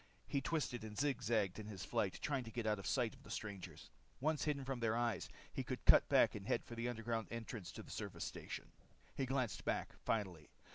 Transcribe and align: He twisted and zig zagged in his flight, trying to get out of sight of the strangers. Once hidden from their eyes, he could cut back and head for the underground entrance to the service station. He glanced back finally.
He 0.25 0.41
twisted 0.41 0.83
and 0.83 0.97
zig 0.97 1.21
zagged 1.21 1.59
in 1.59 1.67
his 1.67 1.85
flight, 1.85 2.17
trying 2.23 2.43
to 2.45 2.49
get 2.49 2.65
out 2.65 2.79
of 2.79 2.87
sight 2.87 3.13
of 3.13 3.21
the 3.21 3.29
strangers. 3.29 3.91
Once 4.19 4.45
hidden 4.45 4.65
from 4.65 4.79
their 4.79 4.97
eyes, 4.97 5.29
he 5.53 5.63
could 5.63 5.85
cut 5.85 6.09
back 6.09 6.33
and 6.33 6.47
head 6.47 6.65
for 6.65 6.73
the 6.73 6.89
underground 6.89 7.27
entrance 7.29 7.71
to 7.73 7.83
the 7.83 7.91
service 7.91 8.25
station. 8.25 8.71
He 9.15 9.27
glanced 9.27 9.63
back 9.63 9.93
finally. 10.03 10.49